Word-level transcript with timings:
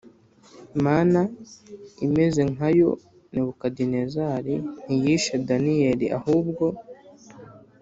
Mana 0.85 1.21
imeze 2.05 2.41
nka 2.53 2.69
yo 2.79 2.89
Nebukadinezari 3.33 4.55
ntiyishe 4.85 5.33
Daniyeli 5.47 6.07
ahubwo 6.17 6.65